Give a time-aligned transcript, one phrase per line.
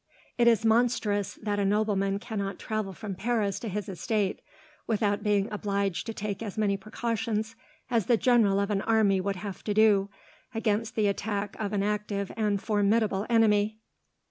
[0.35, 4.41] It is monstrous that a nobleman cannot travel from Paris to his estate,
[4.87, 7.55] without being obliged to take as many precautions
[7.87, 10.09] as the general of an army would have to do,
[10.55, 13.77] against the attack of an active and formidable enemy."